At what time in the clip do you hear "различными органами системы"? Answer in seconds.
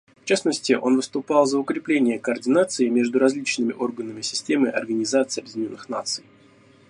3.19-4.67